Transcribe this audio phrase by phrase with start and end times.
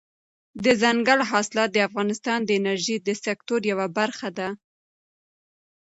[0.63, 4.49] دځنګل حاصلات د افغانستان د انرژۍ د سکتور یوه برخه ده.